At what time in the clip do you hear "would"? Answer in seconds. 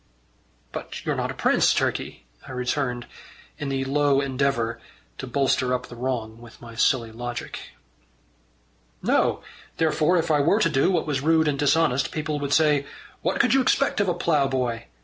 12.39-12.51